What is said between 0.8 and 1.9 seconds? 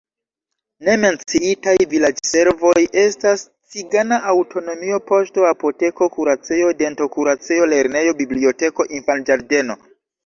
Ne menciitaj